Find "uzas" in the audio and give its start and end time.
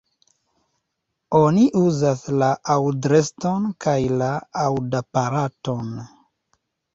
1.81-2.23